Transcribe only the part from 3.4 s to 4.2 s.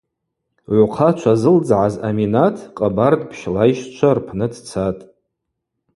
лайщчва